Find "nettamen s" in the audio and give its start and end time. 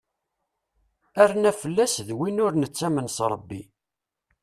2.55-3.17